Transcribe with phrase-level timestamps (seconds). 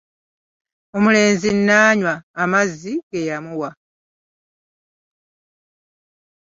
[0.95, 3.69] Omulenzi n'anywa amazzi ge yamuwa.